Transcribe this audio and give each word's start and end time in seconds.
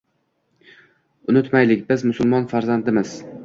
Unutmaylik: 1.35 1.87
biz– 1.95 2.07
musulmon 2.11 2.51
farzandimiz. 2.55 3.17